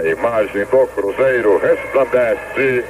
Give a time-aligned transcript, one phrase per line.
[0.00, 2.84] A imagem do Cruzeiro resplandece,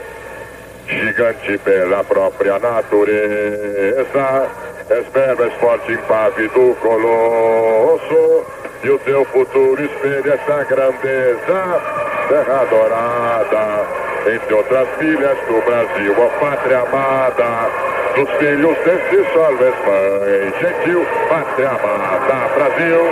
[0.86, 4.48] gigante pela própria natureza.
[4.88, 8.46] Espera esporte impávido colosso,
[8.84, 11.80] e o teu futuro espelha essa grandeza.
[12.28, 13.86] Terra dourada,
[14.32, 17.70] entre outras filhas do Brasil, ó pátria amada.
[18.14, 23.02] Dos filhos desse sol és mãe, gentil, pátria amada, Brasil.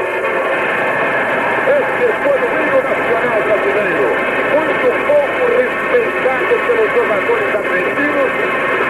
[1.68, 4.08] Este foi o hino nacional brasileiro,
[4.54, 8.30] muito pouco respeitado pelos jogadores argentinos,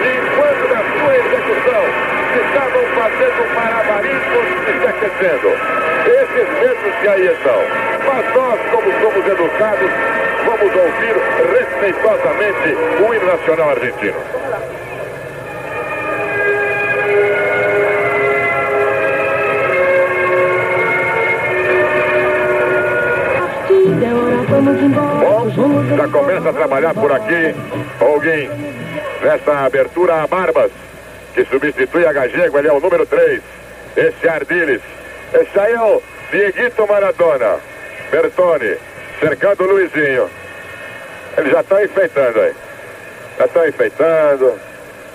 [0.05, 1.83] e enquanto na sua execução
[2.45, 5.49] estavam fazendo malabarismos e se aquecendo.
[6.05, 7.59] Esses mesmos que aí estão.
[8.05, 9.89] Mas nós, como somos educados,
[10.45, 11.15] vamos ouvir
[11.57, 14.19] respeitosamente o hino nacional argentino.
[25.99, 27.53] Já começa a trabalhar por aqui,
[27.99, 28.49] alguém
[29.21, 30.71] nessa abertura a Barbas,
[31.33, 33.41] que substitui a Gagego, ele é o número 3.
[33.97, 34.81] Esse é Ardiles.
[35.33, 37.57] Esse aí é o Dieguito Maradona.
[38.11, 38.77] Bertone,
[39.19, 40.29] cercando o Luizinho.
[41.37, 42.53] Eles já estão enfeitando aí.
[43.37, 44.59] Já estão enfeitando,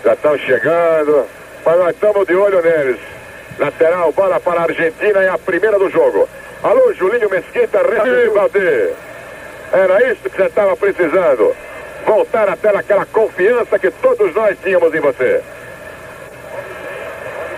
[0.04, 1.26] já estão chegando,
[1.64, 3.00] mas nós estamos de olho neles.
[3.58, 6.28] Lateral, bola para a Argentina, é a primeira do jogo.
[6.62, 7.80] Alô, Julinho Mesquita,
[8.34, 8.92] Valdê.
[9.72, 11.54] Era isso que você estava precisando.
[12.06, 15.42] Voltar até aquela confiança que todos nós tínhamos em você.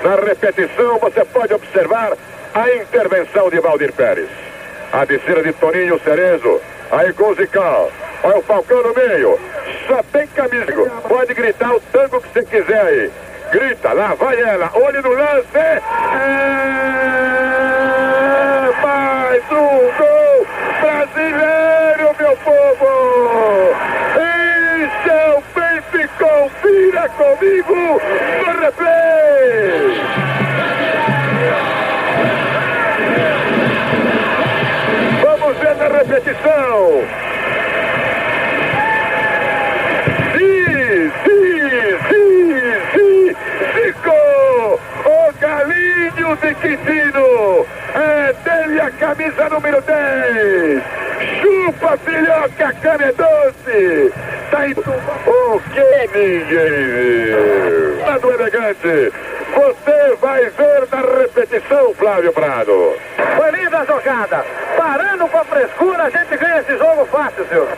[0.02, 2.16] Na repetição, você pode observar
[2.54, 4.28] a intervenção de Valdir Pérez.
[4.92, 6.60] A descida de Toninho Cerezo.
[6.90, 7.88] Aí com o Zicão.
[8.22, 9.38] Olha o Falcão no meio.
[9.86, 10.90] Só tem camisa.
[11.08, 13.10] Pode gritar o tango que você quiser aí.
[13.50, 14.70] Grita, lá vai ela.
[14.74, 15.56] Olhe no lance.
[15.56, 15.80] É
[18.82, 20.46] mais um gol
[20.80, 22.88] brasileiro, meu povo.
[24.78, 26.26] Isso é o Benfica.
[27.08, 30.00] Comigo no replay.
[35.22, 37.04] Vamos ver na repetição.
[43.72, 47.66] Zico, o galinho de Quintino.
[47.94, 50.82] É dele a camisa número 10.
[51.40, 54.12] Chupa, filhoca, cana é doce.
[54.46, 54.72] Em...
[54.72, 58.04] O que ninguém viu?
[58.04, 59.12] Prado elegante.
[59.54, 62.94] Você vai ver na repetição, Flávio Prado.
[63.36, 64.44] Foi linda a jogada.
[64.76, 67.68] Parando com a frescura, a gente ganha esse jogo fácil, senhor.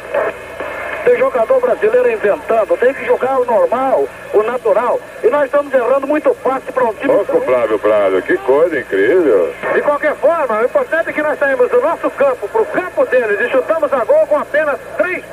[1.05, 5.01] Tem jogador brasileiro inventando, tem que jogar o normal, o natural.
[5.23, 7.15] E nós estamos errando muito fácil para um time.
[7.15, 9.55] Ô, Flávio Prado, que coisa incrível.
[9.73, 13.07] De qualquer forma, o importante é que nós saímos do nosso campo para o campo
[13.07, 15.25] deles e chutamos a gol com apenas três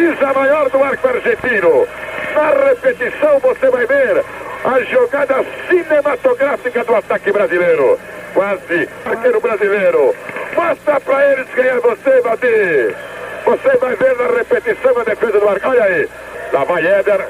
[0.00, 1.86] Baliza maior do arco argentino.
[2.34, 4.24] Na repetição você vai ver
[4.64, 7.98] a jogada cinematográfica do ataque brasileiro.
[8.32, 10.14] Quase arqueiro brasileiro.
[10.56, 12.96] Mostra pra eles quem é você, Valdir.
[13.44, 15.68] Você vai ver na repetição a defesa do arco.
[15.68, 16.08] Olha aí.
[16.50, 17.26] Lá vai Éder.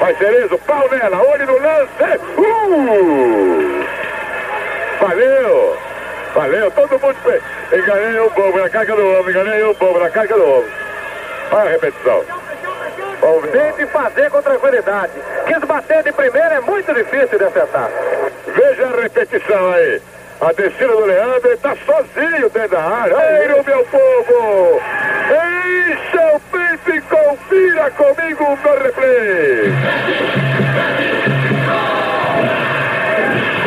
[0.00, 0.58] Vai Cerezo.
[0.66, 1.20] Pau nela.
[1.20, 2.18] Olho no lance.
[2.38, 3.84] Uh!
[5.00, 5.76] Valeu.
[6.34, 6.70] Valeu.
[6.70, 7.42] Todo mundo.
[7.74, 9.30] Enganei o bobo na carga do ombro.
[9.30, 10.83] Enganei o bobo na carga do ombro.
[11.54, 12.24] Olha a repetição.
[13.52, 15.12] Tente fazer com tranquilidade.
[15.46, 17.88] Quis bater de primeira é muito difícil de acertar.
[18.48, 20.02] Veja a repetição aí.
[20.40, 23.14] A descida do Leandro está sozinho dentro da área.
[23.40, 24.80] Ei, meu povo!
[25.30, 29.72] Encha o peito e confira comigo no replay.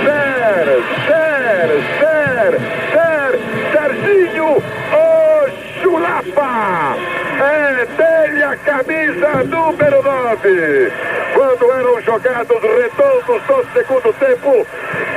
[0.03, 2.59] Ser, ser, ser,
[2.91, 3.39] ser,
[3.71, 4.57] Serginho,
[4.93, 5.17] o
[7.39, 10.91] É dele a camisa número 9.
[11.35, 14.67] Quando eram jogados redondos no segundo tempo,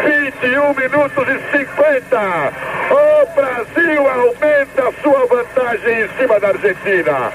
[0.05, 2.53] 21 minutos e 50.
[2.91, 7.33] O Brasil aumenta sua vantagem em cima da Argentina.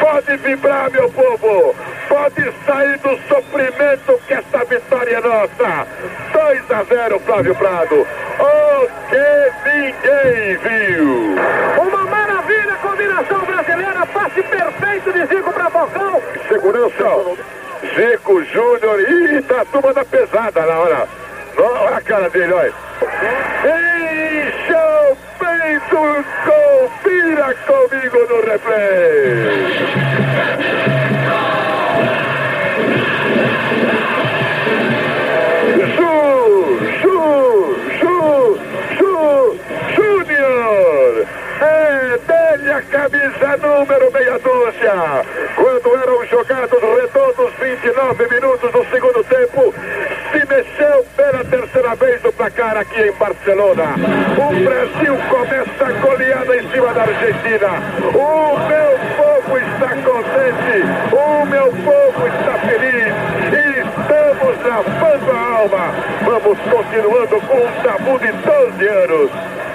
[0.00, 1.74] Pode vibrar, meu povo.
[2.08, 5.86] Pode sair do sofrimento que esta vitória é nossa.
[6.32, 8.06] 2 a 0, Flávio Prado.
[8.38, 11.34] O que ninguém viu.
[11.82, 12.03] Uma
[12.84, 16.22] combinação brasileira, passe perfeito de Zico para Falcão.
[16.48, 17.36] Segurança.
[17.94, 19.00] Zico Júnior.
[19.00, 21.08] Ih, tá turma da pesada lá, olha.
[21.56, 22.72] Olha a cara dele, olha.
[23.64, 29.84] Encha o peito, confira comigo no replay.
[43.04, 45.24] Camisa número meia dúzia.
[45.56, 49.74] Quando eram jogados redondos 29 minutos do segundo tempo,
[50.32, 53.94] se mexeu pela terceira vez no placar aqui em Barcelona.
[54.38, 57.68] O Brasil começa goleada em cima da Argentina.
[58.14, 63.14] O meu povo está contente, o meu povo está feliz.
[63.84, 65.94] Estamos lavando a alma.
[66.24, 69.30] Vamos continuando com um tabu de 12 anos.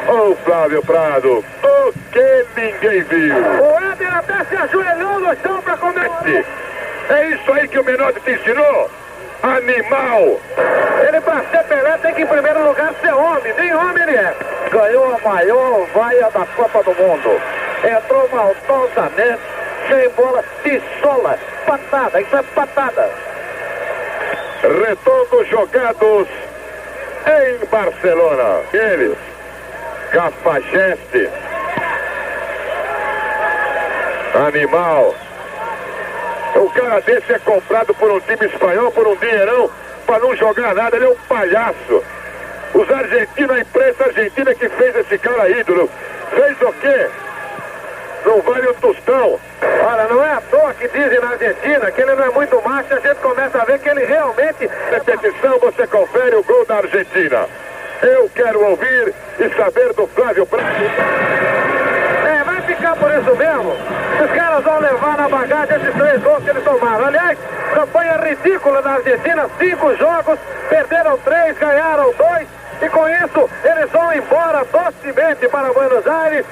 [0.07, 1.45] Ô oh, Flávio Prado,
[2.11, 3.35] que ninguém viu.
[3.38, 6.45] O Éder até se ajoelhou no chão para comer.
[7.09, 8.89] É isso aí que o Menotti te ensinou?
[9.41, 10.39] Animal!
[11.07, 14.35] Ele para ser Pelé tem que em primeiro lugar ser homem, nem homem ele é.
[14.69, 17.41] Ganhou a maior vaia da Copa do Mundo.
[17.83, 19.41] Entrou maldosamente,
[19.88, 23.09] sem bola, pistola, patada, isso é patada.
[24.62, 26.27] Retorno jogados
[27.25, 28.62] em Barcelona.
[28.73, 29.17] Eles,
[30.12, 31.29] Cafajeste,
[34.39, 35.13] Animal.
[36.56, 39.69] O cara desse é comprado por um time espanhol por um dinheirão
[40.06, 40.95] para não jogar nada.
[40.95, 42.03] Ele é um palhaço.
[42.74, 45.89] Os argentinos, a imprensa argentina que fez esse cara ídolo,
[46.30, 47.09] fez o quê?
[48.25, 49.39] Não vale o tostão.
[49.62, 52.94] Olha, não é à toa que dizem na Argentina que ele não é muito macho,
[52.94, 54.69] a gente começa a ver que ele realmente.
[54.91, 57.45] Repetição, você confere o gol da Argentina.
[58.01, 61.39] Eu quero ouvir e saber do Flávio Prado.
[62.89, 63.71] É, por isso mesmo.
[64.24, 67.06] Os caras vão levar na bagagem esses três gols que eles tomaram.
[67.06, 67.38] Aliás,
[67.74, 70.39] campanha ridícula na Argentina, cinco jogos,
[70.69, 72.47] perderam três, ganharam dois.
[72.81, 76.45] E com isso, eles vão embora docemente para Buenos Aires,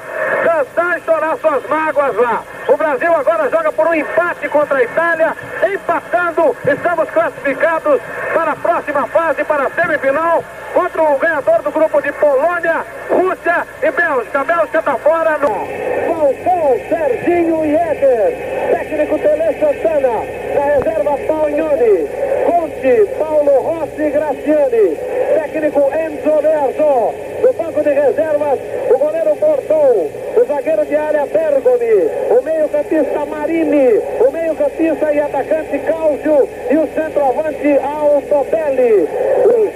[0.43, 2.43] cantar e chorar suas mágoas lá.
[2.67, 5.33] O Brasil agora joga por um empate contra a Itália,
[5.71, 8.01] empatando, estamos classificados
[8.33, 10.43] para a próxima fase, para a semifinal,
[10.73, 14.43] contra o ganhador do grupo de Polônia, Rússia e Bélgica.
[14.43, 15.87] Bélgica está fora no...
[16.07, 20.25] Falcão, Serginho e Éder, técnico Tele Santana,
[20.55, 22.09] na reserva Paulione,
[22.45, 25.16] Conte, Paulo Rossi e Graciani,
[25.47, 28.59] técnico Enzo Learzo, no banco de reservas,
[28.89, 35.79] o goleiro Portou, o zagueiro de área Bergoni, o meio-campista Marini, o meio-campista e atacante
[35.79, 39.07] Cáusio e o centroavante Altobelli.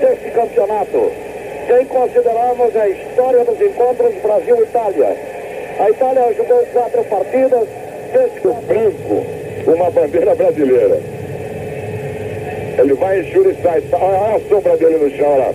[0.02, 1.12] Deste campeonato,
[1.68, 5.16] sem considerarmos a história dos encontros Brasil-Itália.
[5.80, 7.68] A Itália jogou quatro partidas,
[8.12, 9.26] deste branco,
[9.68, 11.21] uma bandeira brasileira.
[12.78, 15.54] Ele vai enxuriçar, olha a sombra dele no chão lá.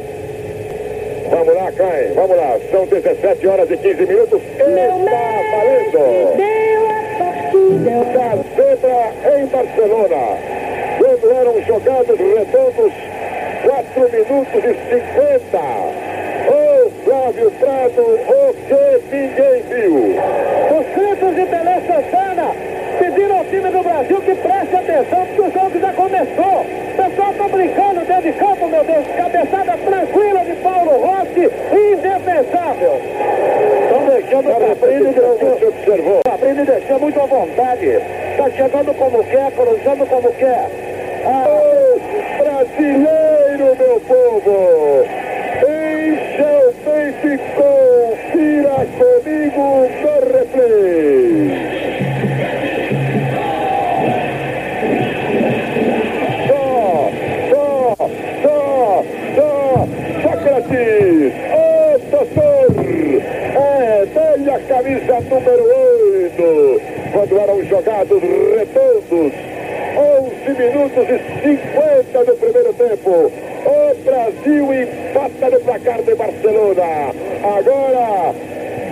[1.31, 2.59] Vamos lá, Caio, vamos lá.
[2.71, 4.41] São 17 horas e 15 minutos.
[4.43, 4.67] Está
[5.51, 6.57] valendo.
[8.13, 8.97] Gazeta
[9.37, 10.39] em Barcelona.
[10.99, 12.93] Quando eram jogados redondos,
[13.63, 15.59] 4 minutos e 50.
[16.49, 20.17] O Flávio Prado, o que ninguém viu.
[20.79, 22.55] Os gritos de Pelé Santana
[22.99, 26.61] pediram ao time do Brasil que preste atenção, porque o jogo já começou.
[26.61, 29.07] O pessoal está brincando dentro de campo, meu Deus.
[29.17, 31.51] Cabeçada tranquila de Paulo Rossi,
[32.37, 33.01] indefensável.
[33.83, 36.21] Estão deixando o Cabrini deixou.
[36.25, 37.87] Cabrini deixou muito à vontade.
[37.87, 40.71] Está chegando como quer, cruzando como quer.
[41.25, 41.47] Ah.
[41.49, 45.05] Oh, brasileiro, meu povo!
[45.63, 47.43] Encha o peito
[67.47, 69.33] eram jogados redondos,
[69.97, 73.33] 11 minutos e 50 do primeiro tempo.
[73.67, 77.15] O Brasil empata no placar de Barcelona.
[77.45, 78.35] Agora,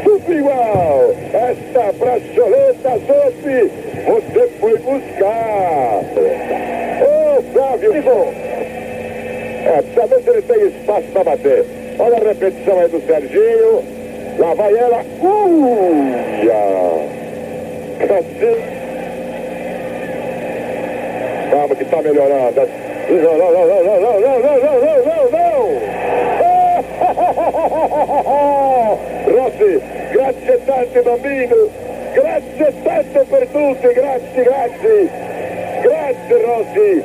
[0.04, 1.14] tudo igual.
[1.32, 3.72] Esta braçoleta, Zope,
[4.06, 6.00] você foi buscar.
[7.02, 7.92] Ô, Flávio,
[9.66, 11.64] é, precisa ver se ele tem espaço para bater.
[11.98, 13.82] Olha a repetição aí do Serginho.
[14.38, 15.04] Lá vai ela.
[15.22, 16.93] Uia!
[18.12, 18.56] Assim.
[21.50, 22.68] Vamos que tá melhorando.
[23.08, 26.04] Não, não, não, não, não, não, não, não, não, não, não.
[29.26, 29.80] Rossi,
[30.12, 31.68] grazie tante bambino.
[32.14, 35.08] Grazie tante per tutti, grazie, grazie.
[35.82, 37.02] Grazie Rossi.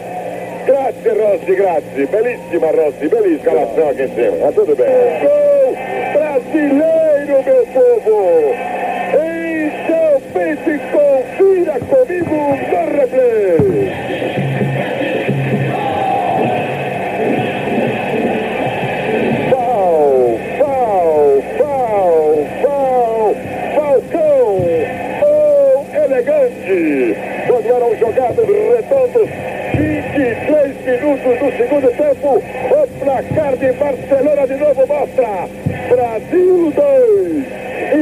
[0.66, 2.06] Grazie Rossi, grazie.
[2.06, 4.38] Bellissima Rossi, bellissima l'azione che insieme.
[4.38, 5.28] Ma tutto bene.
[6.14, 8.69] Brasileiro, meu povo.
[12.20, 13.58] Deportivo Barraclay.
[13.58, 14.10] replay.
[19.50, 20.40] fal,
[21.58, 22.02] fal,
[22.62, 23.36] fal,
[23.76, 24.50] Falcão,
[25.24, 27.16] oh, elegante.
[27.48, 29.30] Dominaram jogadas redondas.
[29.78, 32.44] 23 minutos do segundo tempo.
[32.72, 35.48] O placar de Barcelona de novo mostra.
[35.90, 37.46] Brasil 2,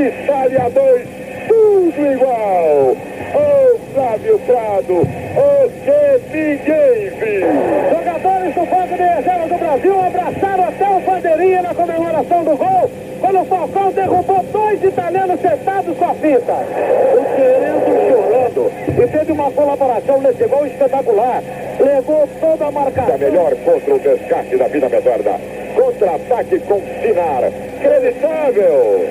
[0.08, 1.08] Itália 2,
[1.48, 2.98] tudo igual.
[3.36, 3.67] Oh,
[4.08, 7.48] Flávio Prado, o que ninguém viu.
[7.92, 12.90] Jogadores do banco de reserva do Brasil abraçaram até o bandeirinha na comemoração do gol,
[13.20, 16.54] quando o Falcão derrubou dois italianos sentados com a fita.
[16.54, 18.72] O querendo chorando.
[18.98, 21.44] E teve uma colaboração nesse gol espetacular.
[21.78, 23.14] Levou toda a marcação.
[23.14, 25.38] A melhor contra o desgaste da vida medorna.
[25.76, 27.52] Contra-ataque com Sinar.
[27.84, 29.06] Inacreditável!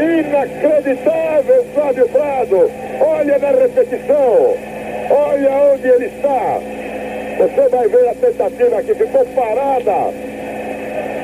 [0.00, 2.83] Inacreditável, Flávio Prado!
[3.00, 4.56] Olha na repetição!
[5.10, 6.60] Olha onde ele está!
[7.38, 10.12] Você vai ver a tentativa que ficou parada!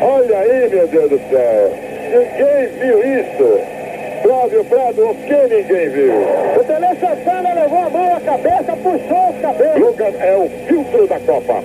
[0.02, 1.72] Olha aí, meu Deus do céu!
[2.10, 3.80] Ninguém viu isso!
[4.22, 6.12] Flávio Prado, o que ninguém viu?
[6.58, 9.80] O Tele Santana levou a mão à cabeça, puxou os cabelos.
[9.80, 11.62] Lucas é o filtro da Copa.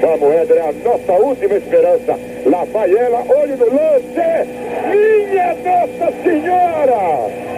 [0.00, 2.18] Vamos, Éder, é a nossa última esperança.
[2.46, 4.48] Lá vai ela, olho no lance.
[4.88, 7.49] Minha Nossa Senhora!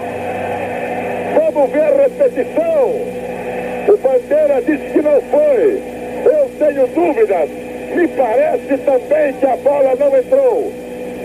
[1.34, 3.22] Vamos ver a repetição.
[3.88, 5.82] O Bandeira disse que não foi.
[6.24, 7.48] Eu tenho dúvidas.
[7.94, 10.72] Me parece também que a bola não entrou.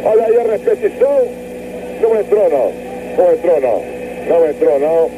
[0.03, 1.27] Olha aí a repetição.
[2.01, 2.73] Não entrou, não.
[3.17, 3.83] Não entrou, não.
[4.27, 5.11] Não entrou, não.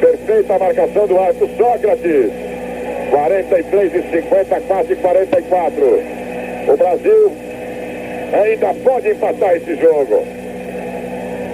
[0.00, 2.32] Perfeita marcação do arco Sócrates.
[3.10, 6.02] 43 e 50, quase 44.
[6.66, 7.32] O Brasil
[8.32, 10.22] ainda pode empatar esse jogo.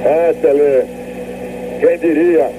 [0.05, 1.00] É, Tele.
[1.81, 2.51] Quem diria?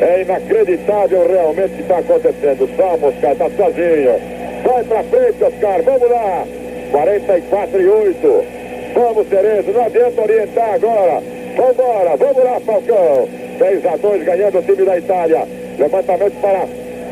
[0.00, 2.68] É inacreditável realmente o que está acontecendo.
[2.76, 4.14] Só, Oscar, está sozinho.
[4.64, 5.82] Vai pra frente, Oscar.
[5.82, 6.46] Vamos lá.
[6.90, 8.44] 44 e 8.
[8.94, 9.72] Vamos, Cerezo.
[9.72, 11.22] Não adianta orientar agora.
[11.56, 12.16] Vambora.
[12.16, 13.28] Vamos lá, Falcão.
[13.58, 15.46] 10 a 2 ganhando o time da Itália.
[15.78, 16.66] Levantamento para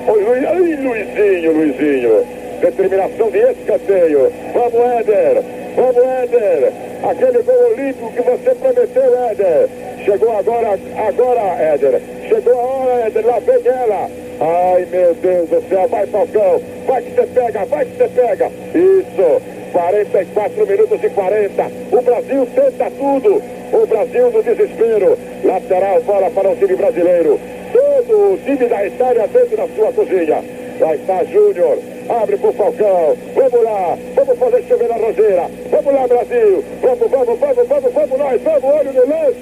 [0.09, 2.27] Oi, Luiz, ai, Luizinho, Luizinho.
[2.61, 4.33] Determinação de escanteio.
[4.55, 5.43] Vamos, Éder.
[5.75, 6.73] Vamos, Éder.
[7.03, 9.69] Aquele gol olímpico que você prometeu, Éder.
[10.07, 12.01] Chegou agora, agora, Éder.
[12.29, 13.27] Chegou a hora, Éder.
[13.27, 14.09] Lá vem ela.
[14.41, 15.89] Ai, meu Deus do céu.
[15.89, 16.63] Vai, Falcão.
[16.87, 18.51] Vai que você pega, vai que você pega.
[18.73, 19.43] Isso.
[19.73, 21.73] 44 minutos e 40.
[21.91, 23.43] O Brasil tenta tudo.
[23.73, 25.19] O Brasil no desespero.
[25.43, 27.41] Lateral, bola para o time brasileiro
[27.73, 30.43] todo o time da Itália dentro da sua cozinha.
[30.79, 36.07] Lá está Júnior, abre pro Falcão, vamos lá, vamos fazer chover na roseira, vamos lá
[36.07, 39.41] Brasil, vamos, vamos, vamos, vamos, vamos nós, vamos, olho no lance,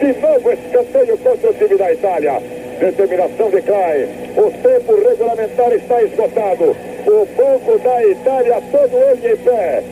[0.00, 2.42] de novo escanteio contra o time da Itália,
[2.80, 6.76] determinação decai, o tempo regulamentar está esgotado,
[7.06, 9.82] o banco da Itália todo ele em pé,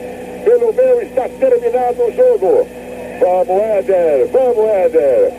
[0.43, 2.67] pelo meu está terminado o jogo,
[3.19, 5.31] vamos Éder, vamos Éder,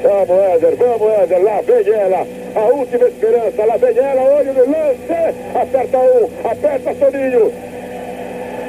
[0.00, 4.70] Vamos, Éder, vamos, Éder, lá vem ela, a última esperança, lá vem ela, olho no
[4.70, 7.52] lance, aperta um, aperta Soninho.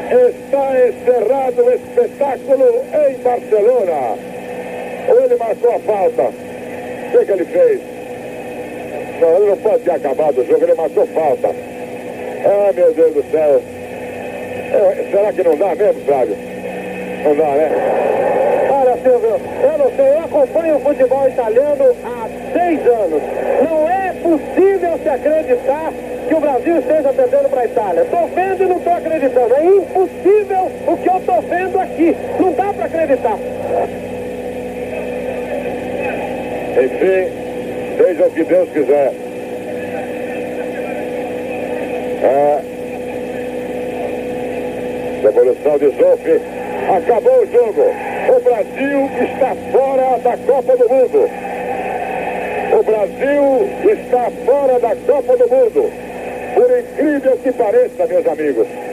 [0.09, 4.28] Está encerrado o espetáculo em Barcelona.
[5.29, 6.23] Ele marcou a falta.
[6.23, 7.79] O que, que ele fez?
[9.21, 11.49] Não, ele não pode ter acabado o jogo, ele marcou falta.
[11.49, 13.61] Ah, meu Deus do céu.
[14.73, 16.35] É, será que não dá mesmo, Flávio?
[17.23, 17.69] Não dá, né?
[18.71, 23.21] Olha, Silvio, eu não sei, eu acompanho o futebol italiano há seis anos.
[23.69, 25.93] Não é possível se acreditar
[26.27, 28.01] que o Brasil esteja perdendo para a Itália.
[28.01, 29.53] Estou vendo e não estou acreditando.
[29.53, 32.17] É impossível o que eu estou vendo aqui.
[32.39, 33.37] Não dá para acreditar.
[36.71, 37.31] Enfim,
[37.97, 39.13] seja o que Deus quiser.
[42.21, 42.59] É.
[45.21, 46.41] Devolução de Zoff.
[46.95, 47.83] Acabou o jogo.
[48.29, 51.29] O Brasil está fora da Copa do Mundo.
[52.71, 55.91] O Brasil está fora da Copa do Mundo.
[56.53, 58.88] Por incrível que pareça, meus amigos.